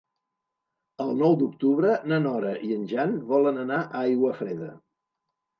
[1.05, 4.73] El nou d'octubre na Nora i en Jan volen anar a Aiguafreda.